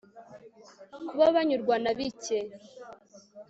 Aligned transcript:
kuba 1.07 1.33
banyurwa 1.35 1.75
na 1.83 1.91
bike 1.97 2.37